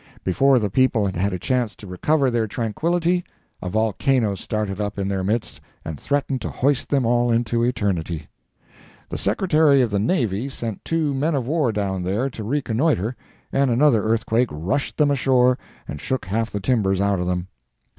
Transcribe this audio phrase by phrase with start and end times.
[0.23, 3.23] Before the people had had a chance to recover their tranquillity,
[3.61, 8.27] a volcano started up in their midst and threatened to hoist them all into eternity.
[9.09, 13.15] The Secretary of the Navy sent two men of war down there to reconnoitre,
[13.53, 17.49] and another earthquake rushed them ashore and shook half the timbers out of them.